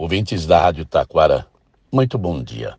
Ouvintes 0.00 0.46
da 0.46 0.58
Rádio 0.58 0.86
Taquara, 0.86 1.46
muito 1.92 2.16
bom 2.16 2.42
dia. 2.42 2.74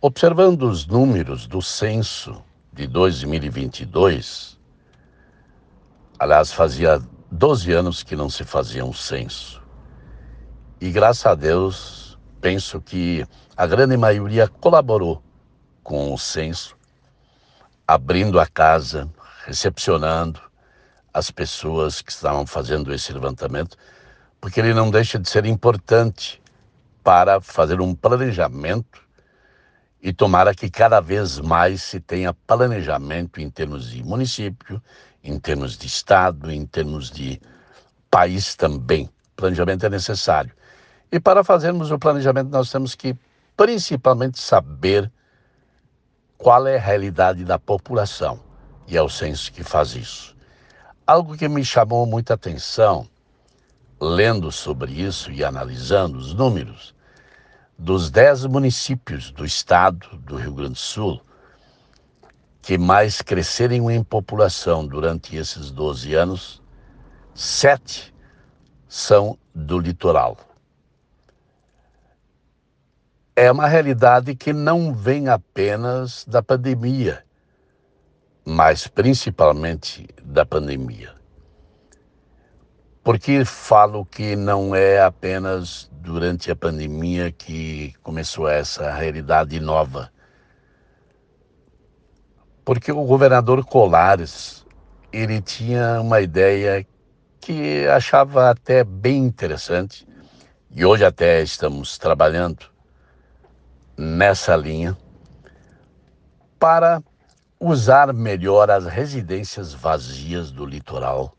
Observando 0.00 0.70
os 0.70 0.86
números 0.86 1.48
do 1.48 1.60
censo 1.60 2.44
de 2.72 2.86
2022, 2.86 4.56
aliás, 6.20 6.52
fazia 6.52 7.02
12 7.28 7.72
anos 7.72 8.02
que 8.04 8.14
não 8.14 8.30
se 8.30 8.44
fazia 8.44 8.84
um 8.84 8.92
censo. 8.92 9.60
E 10.80 10.92
graças 10.92 11.26
a 11.26 11.34
Deus, 11.34 12.16
penso 12.40 12.80
que 12.80 13.26
a 13.56 13.66
grande 13.66 13.96
maioria 13.96 14.46
colaborou 14.46 15.20
com 15.82 16.14
o 16.14 16.18
censo, 16.18 16.76
abrindo 17.84 18.38
a 18.38 18.46
casa, 18.46 19.10
recepcionando 19.44 20.40
as 21.12 21.32
pessoas 21.32 22.00
que 22.00 22.12
estavam 22.12 22.46
fazendo 22.46 22.94
esse 22.94 23.12
levantamento, 23.12 23.76
porque 24.42 24.58
ele 24.58 24.74
não 24.74 24.90
deixa 24.90 25.20
de 25.20 25.30
ser 25.30 25.46
importante 25.46 26.42
para 27.04 27.40
fazer 27.40 27.80
um 27.80 27.94
planejamento 27.94 29.00
e 30.02 30.12
tomara 30.12 30.52
que 30.52 30.68
cada 30.68 31.00
vez 31.00 31.38
mais 31.38 31.80
se 31.80 32.00
tenha 32.00 32.34
planejamento 32.34 33.40
em 33.40 33.48
termos 33.48 33.88
de 33.88 34.02
município, 34.02 34.82
em 35.22 35.38
termos 35.38 35.78
de 35.78 35.86
estado, 35.86 36.50
em 36.50 36.66
termos 36.66 37.08
de 37.08 37.40
país 38.10 38.56
também. 38.56 39.08
Planejamento 39.36 39.86
é 39.86 39.88
necessário. 39.88 40.52
E 41.12 41.20
para 41.20 41.44
fazermos 41.44 41.92
o 41.92 41.98
planejamento, 41.98 42.50
nós 42.50 42.68
temos 42.68 42.96
que 42.96 43.16
principalmente 43.56 44.40
saber 44.40 45.08
qual 46.36 46.66
é 46.66 46.78
a 46.78 46.80
realidade 46.80 47.44
da 47.44 47.60
população. 47.60 48.40
E 48.88 48.96
é 48.96 49.02
o 49.02 49.08
censo 49.08 49.52
que 49.52 49.62
faz 49.62 49.94
isso. 49.94 50.36
Algo 51.06 51.36
que 51.36 51.48
me 51.48 51.64
chamou 51.64 52.04
muita 52.06 52.34
atenção, 52.34 53.06
lendo 54.04 54.50
sobre 54.50 54.90
isso 54.90 55.30
e 55.30 55.44
analisando 55.44 56.18
os 56.18 56.34
números, 56.34 56.92
dos 57.78 58.10
dez 58.10 58.44
municípios 58.44 59.30
do 59.30 59.44
estado 59.44 60.08
do 60.18 60.34
Rio 60.34 60.52
Grande 60.54 60.72
do 60.72 60.78
Sul 60.78 61.22
que 62.60 62.78
mais 62.78 63.20
cresceram 63.20 63.90
em 63.90 64.02
população 64.02 64.86
durante 64.86 65.36
esses 65.36 65.70
12 65.70 66.14
anos, 66.14 66.62
sete 67.34 68.14
são 68.88 69.36
do 69.52 69.78
litoral. 69.78 70.36
É 73.34 73.50
uma 73.50 73.66
realidade 73.66 74.34
que 74.36 74.52
não 74.52 74.94
vem 74.94 75.28
apenas 75.28 76.24
da 76.24 76.42
pandemia, 76.42 77.24
mas 78.44 78.86
principalmente 78.86 80.06
da 80.22 80.44
pandemia. 80.44 81.21
Porque 83.04 83.44
falo 83.44 84.06
que 84.06 84.36
não 84.36 84.76
é 84.76 85.02
apenas 85.02 85.90
durante 85.90 86.52
a 86.52 86.56
pandemia 86.56 87.32
que 87.32 87.94
começou 88.00 88.48
essa 88.48 88.92
realidade 88.92 89.58
nova. 89.58 90.08
Porque 92.64 92.92
o 92.92 93.04
governador 93.04 93.64
Colares, 93.64 94.64
ele 95.12 95.40
tinha 95.40 96.00
uma 96.00 96.20
ideia 96.20 96.86
que 97.40 97.88
achava 97.88 98.48
até 98.48 98.84
bem 98.84 99.24
interessante, 99.24 100.06
e 100.70 100.84
hoje 100.84 101.04
até 101.04 101.42
estamos 101.42 101.98
trabalhando 101.98 102.66
nessa 103.96 104.54
linha, 104.54 104.96
para 106.56 107.02
usar 107.58 108.12
melhor 108.12 108.70
as 108.70 108.86
residências 108.86 109.74
vazias 109.74 110.52
do 110.52 110.64
litoral 110.64 111.36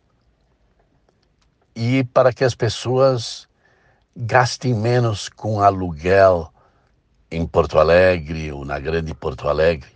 e 1.83 2.01
para 2.01 2.31
que 2.31 2.45
as 2.45 2.55
pessoas 2.55 3.45
gastem 4.15 4.73
menos 4.73 5.27
com 5.27 5.59
aluguel 5.59 6.49
em 7.29 7.45
Porto 7.45 7.77
Alegre 7.77 8.53
ou 8.53 8.63
na 8.63 8.79
grande 8.79 9.13
Porto 9.13 9.49
Alegre 9.49 9.91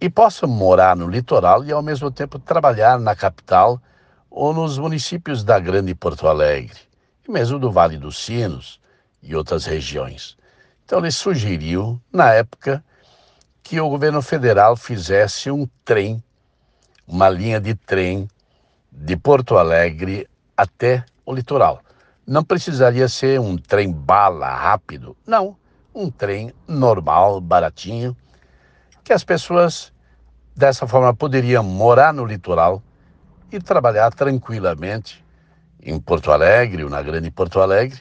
e 0.00 0.10
possam 0.10 0.48
morar 0.48 0.96
no 0.96 1.08
litoral 1.08 1.64
e 1.64 1.70
ao 1.70 1.80
mesmo 1.80 2.10
tempo 2.10 2.40
trabalhar 2.40 2.98
na 2.98 3.14
capital 3.14 3.80
ou 4.28 4.52
nos 4.52 4.78
municípios 4.78 5.44
da 5.44 5.60
grande 5.60 5.94
Porto 5.94 6.26
Alegre 6.26 6.80
e 7.26 7.30
mesmo 7.30 7.56
do 7.56 7.70
Vale 7.70 7.98
dos 7.98 8.18
Sinos 8.18 8.80
e 9.22 9.36
outras 9.36 9.64
regiões. 9.64 10.36
Então 10.84 10.98
ele 10.98 11.12
sugeriu, 11.12 12.00
na 12.12 12.32
época, 12.32 12.84
que 13.62 13.80
o 13.80 13.88
governo 13.88 14.20
federal 14.22 14.76
fizesse 14.76 15.52
um 15.52 15.68
trem, 15.84 16.20
uma 17.06 17.28
linha 17.28 17.60
de 17.60 17.76
trem 17.76 18.28
de 18.90 19.16
Porto 19.16 19.56
Alegre 19.56 20.28
até 20.56 21.04
o 21.24 21.34
litoral. 21.34 21.82
Não 22.26 22.42
precisaria 22.42 23.08
ser 23.08 23.38
um 23.40 23.56
trem 23.56 23.92
bala 23.92 24.48
rápido, 24.48 25.16
não. 25.26 25.56
Um 25.94 26.10
trem 26.10 26.52
normal, 26.66 27.40
baratinho, 27.40 28.16
que 29.04 29.12
as 29.12 29.22
pessoas 29.22 29.92
dessa 30.54 30.86
forma 30.86 31.14
poderiam 31.14 31.62
morar 31.62 32.12
no 32.12 32.24
litoral 32.24 32.82
e 33.52 33.60
trabalhar 33.60 34.12
tranquilamente 34.12 35.24
em 35.82 36.00
Porto 36.00 36.32
Alegre 36.32 36.82
ou 36.82 36.90
na 36.90 37.00
grande 37.02 37.30
Porto 37.30 37.60
Alegre, 37.60 38.00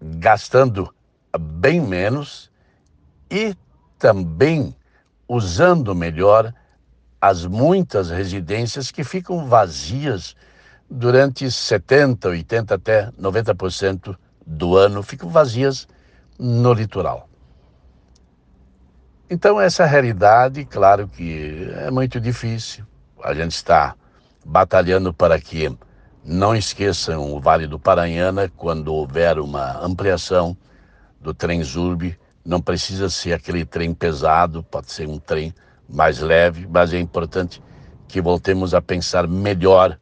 gastando 0.00 0.92
bem 1.38 1.80
menos 1.80 2.50
e 3.30 3.54
também 3.98 4.74
usando 5.28 5.94
melhor 5.94 6.54
as 7.20 7.44
muitas 7.44 8.10
residências 8.10 8.90
que 8.90 9.04
ficam 9.04 9.46
vazias 9.46 10.34
durante 10.90 11.50
70, 11.50 12.28
80 12.28 12.74
até 12.74 13.10
90% 13.12 14.16
do 14.46 14.76
ano 14.76 15.02
ficam 15.02 15.28
vazias 15.28 15.86
no 16.38 16.72
litoral. 16.72 17.28
Então, 19.30 19.60
essa 19.60 19.84
realidade, 19.84 20.64
claro 20.64 21.06
que 21.06 21.70
é 21.74 21.90
muito 21.90 22.18
difícil. 22.18 22.86
A 23.22 23.34
gente 23.34 23.52
está 23.52 23.94
batalhando 24.44 25.12
para 25.12 25.38
que 25.38 25.76
não 26.24 26.56
esqueçam 26.56 27.34
o 27.34 27.40
Vale 27.40 27.66
do 27.66 27.78
Paranhana 27.78 28.50
quando 28.56 28.94
houver 28.94 29.38
uma 29.38 29.78
ampliação 29.84 30.56
do 31.20 31.34
trem 31.34 31.62
Zurb. 31.62 32.18
Não 32.42 32.60
precisa 32.60 33.10
ser 33.10 33.34
aquele 33.34 33.66
trem 33.66 33.92
pesado, 33.92 34.62
pode 34.62 34.90
ser 34.90 35.06
um 35.06 35.18
trem 35.18 35.52
mais 35.86 36.20
leve, 36.20 36.66
mas 36.66 36.94
é 36.94 36.98
importante 36.98 37.62
que 38.06 38.22
voltemos 38.22 38.72
a 38.72 38.80
pensar 38.80 39.28
melhor 39.28 39.98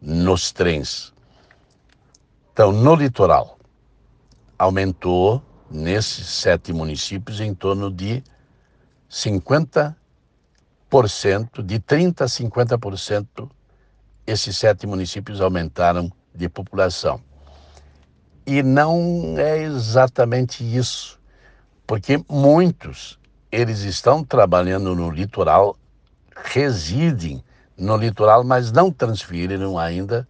nos 0.00 0.52
trens. 0.52 1.12
Então, 2.52 2.72
no 2.72 2.94
litoral, 2.94 3.58
aumentou 4.58 5.42
nesses 5.70 6.26
sete 6.26 6.72
municípios 6.72 7.40
em 7.40 7.54
torno 7.54 7.90
de 7.90 8.22
50%, 9.10 9.94
de 11.64 11.78
30% 11.80 12.22
a 12.22 12.26
50%, 12.26 13.50
esses 14.26 14.56
sete 14.56 14.86
municípios 14.86 15.40
aumentaram 15.40 16.10
de 16.34 16.48
população. 16.48 17.22
E 18.46 18.62
não 18.62 19.34
é 19.36 19.58
exatamente 19.62 20.64
isso, 20.64 21.20
porque 21.86 22.22
muitos, 22.28 23.18
eles 23.52 23.80
estão 23.80 24.24
trabalhando 24.24 24.94
no 24.94 25.10
litoral, 25.10 25.76
residem 26.34 27.42
no 27.78 27.96
litoral, 27.96 28.42
mas 28.42 28.72
não 28.72 28.90
transferiram 28.90 29.78
ainda 29.78 30.28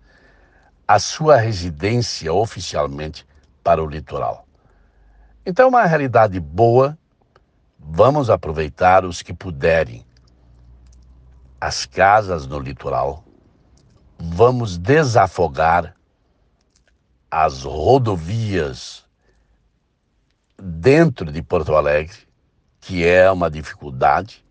a 0.86 0.98
sua 0.98 1.36
residência 1.36 2.32
oficialmente 2.32 3.26
para 3.64 3.82
o 3.82 3.86
litoral. 3.86 4.46
Então, 5.44 5.66
é 5.66 5.68
uma 5.68 5.84
realidade 5.86 6.38
boa, 6.38 6.96
vamos 7.78 8.28
aproveitar 8.28 9.04
os 9.04 9.22
que 9.22 9.32
puderem. 9.32 10.04
As 11.60 11.86
casas 11.86 12.46
no 12.46 12.58
litoral, 12.58 13.24
vamos 14.18 14.76
desafogar 14.78 15.94
as 17.30 17.64
rodovias 17.64 19.04
dentro 20.60 21.32
de 21.32 21.42
Porto 21.42 21.74
Alegre, 21.74 22.16
que 22.80 23.04
é 23.06 23.30
uma 23.30 23.50
dificuldade, 23.50 24.44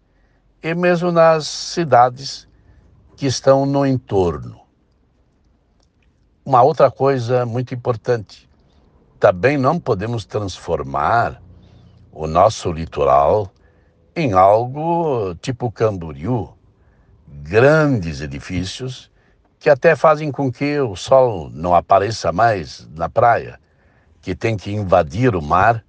e 0.61 0.73
mesmo 0.73 1.11
nas 1.11 1.47
cidades 1.47 2.47
que 3.17 3.25
estão 3.25 3.65
no 3.65 3.83
entorno. 3.83 4.61
Uma 6.45 6.61
outra 6.61 6.91
coisa 6.91 7.47
muito 7.47 7.73
importante, 7.73 8.47
também 9.19 9.57
não 9.57 9.79
podemos 9.79 10.23
transformar 10.23 11.41
o 12.11 12.27
nosso 12.27 12.71
litoral 12.71 13.51
em 14.15 14.33
algo 14.33 15.33
tipo 15.41 15.71
Camboriú, 15.71 16.53
grandes 17.27 18.21
edifícios 18.21 19.11
que 19.57 19.69
até 19.71 19.95
fazem 19.95 20.31
com 20.31 20.51
que 20.51 20.79
o 20.79 20.95
sol 20.95 21.49
não 21.51 21.73
apareça 21.73 22.31
mais 22.31 22.87
na 22.95 23.09
praia, 23.09 23.59
que 24.21 24.35
tem 24.35 24.55
que 24.55 24.71
invadir 24.71 25.35
o 25.35 25.41
mar 25.41 25.83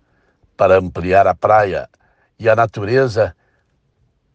para 0.56 0.78
ampliar 0.78 1.26
a 1.26 1.34
praia 1.34 1.90
e 2.38 2.48
a 2.48 2.56
natureza 2.56 3.36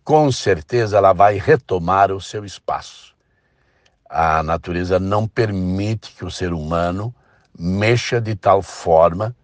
com 0.03 0.31
certeza 0.31 0.97
ela 0.97 1.13
vai 1.13 1.37
retomar 1.37 2.11
o 2.11 2.19
seu 2.19 2.43
espaço. 2.45 3.15
A 4.09 4.43
natureza 4.43 4.99
não 4.99 5.27
permite 5.27 6.13
que 6.13 6.25
o 6.25 6.31
ser 6.31 6.53
humano 6.53 7.13
mexa 7.57 8.19
de 8.19 8.35
tal 8.35 8.61
forma 8.61 9.35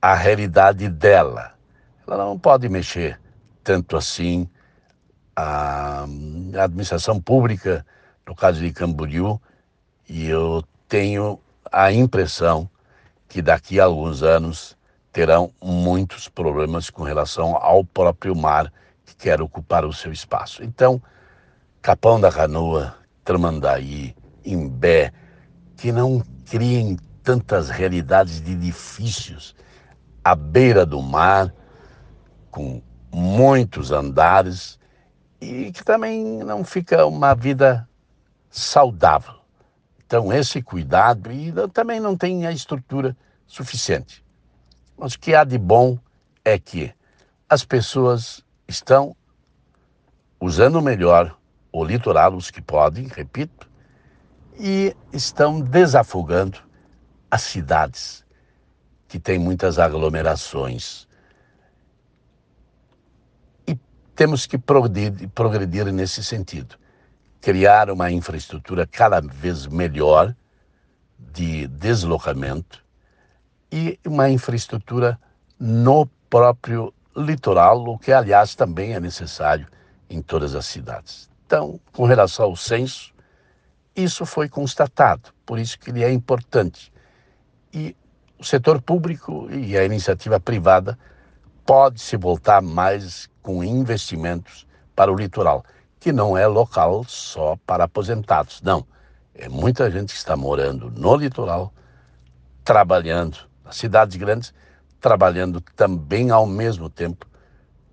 a 0.00 0.14
realidade 0.14 0.88
dela. 0.88 1.54
Ela 2.06 2.18
não 2.18 2.38
pode 2.38 2.68
mexer 2.68 3.20
tanto 3.64 3.96
assim 3.96 4.48
a 5.34 6.06
administração 6.62 7.20
pública, 7.20 7.84
no 8.26 8.34
caso 8.34 8.60
de 8.60 8.72
Camboriú, 8.72 9.40
e 10.08 10.26
eu 10.26 10.64
tenho 10.88 11.40
a 11.70 11.92
impressão 11.92 12.70
que 13.28 13.42
daqui 13.42 13.80
a 13.80 13.84
alguns 13.84 14.22
anos 14.22 14.76
terão 15.16 15.50
muitos 15.64 16.28
problemas 16.28 16.90
com 16.90 17.02
relação 17.02 17.56
ao 17.56 17.82
próprio 17.82 18.36
mar 18.36 18.70
que 19.02 19.16
quer 19.16 19.40
ocupar 19.40 19.82
o 19.82 19.90
seu 19.90 20.12
espaço. 20.12 20.62
Então, 20.62 21.00
Capão 21.80 22.20
da 22.20 22.30
Canoa, 22.30 22.94
Tramandaí, 23.24 24.14
Imbé, 24.44 25.10
que 25.74 25.90
não 25.90 26.22
criem 26.44 26.98
tantas 27.22 27.70
realidades 27.70 28.42
de 28.42 28.52
edifícios 28.52 29.56
à 30.22 30.34
beira 30.34 30.84
do 30.84 31.00
mar, 31.00 31.50
com 32.50 32.82
muitos 33.10 33.92
andares, 33.92 34.78
e 35.40 35.72
que 35.72 35.82
também 35.82 36.44
não 36.44 36.62
fica 36.62 37.06
uma 37.06 37.34
vida 37.34 37.88
saudável. 38.50 39.36
Então, 40.04 40.30
esse 40.30 40.60
cuidado, 40.60 41.32
e 41.32 41.50
também 41.72 42.00
não 42.00 42.14
tem 42.14 42.46
a 42.46 42.52
estrutura 42.52 43.16
suficiente. 43.46 44.25
Mas 44.96 45.14
o 45.14 45.18
que 45.18 45.34
há 45.34 45.44
de 45.44 45.58
bom 45.58 45.98
é 46.44 46.58
que 46.58 46.92
as 47.48 47.64
pessoas 47.64 48.42
estão 48.66 49.14
usando 50.40 50.80
melhor 50.80 51.36
o 51.70 51.84
litoral, 51.84 52.34
os 52.34 52.50
que 52.50 52.62
podem, 52.62 53.06
repito, 53.06 53.68
e 54.58 54.96
estão 55.12 55.60
desafogando 55.60 56.58
as 57.30 57.42
cidades, 57.42 58.24
que 59.06 59.18
têm 59.18 59.38
muitas 59.38 59.78
aglomerações. 59.78 61.06
E 63.66 63.78
temos 64.14 64.46
que 64.46 64.56
progredir, 64.56 65.28
progredir 65.30 65.92
nesse 65.92 66.24
sentido. 66.24 66.76
Criar 67.40 67.90
uma 67.90 68.10
infraestrutura 68.10 68.86
cada 68.86 69.20
vez 69.20 69.66
melhor 69.66 70.34
de 71.18 71.66
deslocamento 71.68 72.85
e 73.70 73.98
uma 74.06 74.30
infraestrutura 74.30 75.18
no 75.58 76.06
próprio 76.28 76.92
litoral, 77.16 77.84
o 77.86 77.98
que, 77.98 78.12
aliás, 78.12 78.54
também 78.54 78.94
é 78.94 79.00
necessário 79.00 79.66
em 80.08 80.20
todas 80.20 80.54
as 80.54 80.66
cidades. 80.66 81.28
Então, 81.46 81.80
com 81.92 82.04
relação 82.04 82.46
ao 82.46 82.56
censo, 82.56 83.12
isso 83.94 84.26
foi 84.26 84.48
constatado, 84.48 85.30
por 85.44 85.58
isso 85.58 85.78
que 85.78 85.90
ele 85.90 86.04
é 86.04 86.12
importante. 86.12 86.92
E 87.72 87.96
o 88.38 88.44
setor 88.44 88.80
público 88.80 89.48
e 89.50 89.76
a 89.76 89.84
iniciativa 89.84 90.38
privada 90.38 90.98
pode 91.64 92.00
se 92.00 92.16
voltar 92.16 92.60
mais 92.60 93.28
com 93.42 93.64
investimentos 93.64 94.66
para 94.94 95.10
o 95.10 95.16
litoral, 95.16 95.64
que 95.98 96.12
não 96.12 96.36
é 96.36 96.46
local 96.46 97.04
só 97.04 97.56
para 97.66 97.84
aposentados, 97.84 98.60
não. 98.62 98.86
É 99.34 99.48
muita 99.48 99.90
gente 99.90 100.12
que 100.12 100.18
está 100.18 100.36
morando 100.36 100.90
no 100.90 101.16
litoral, 101.16 101.72
trabalhando 102.64 103.38
cidades 103.70 104.16
grandes, 104.16 104.52
trabalhando 105.00 105.60
também 105.74 106.30
ao 106.30 106.46
mesmo 106.46 106.88
tempo 106.88 107.26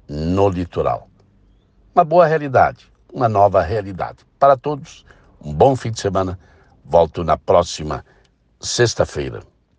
no 0.08 0.50
litoral. 0.50 1.10
Uma 1.94 2.04
boa 2.04 2.26
realidade, 2.26 2.92
uma 3.12 3.30
nova 3.30 3.62
realidade. 3.62 4.26
Para 4.40 4.58
todos, 4.58 5.06
um 5.40 5.54
bom 5.54 5.76
fim 5.76 5.92
de 5.92 6.00
semana. 6.00 6.40
Volto 6.84 7.24
na 7.24 7.38
próxima 7.38 8.04
sexta-feira. 8.60 9.53